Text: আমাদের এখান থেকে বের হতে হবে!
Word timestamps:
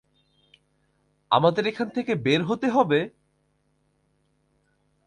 আমাদের 1.31 1.63
এখান 1.67 1.87
থেকে 1.89 2.13
বের 2.25 2.41
হতে 2.43 2.67
হবে! 2.69 2.99